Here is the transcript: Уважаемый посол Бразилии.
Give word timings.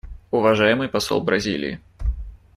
Уважаемый 0.31 0.87
посол 0.89 1.21
Бразилии. 1.23 1.79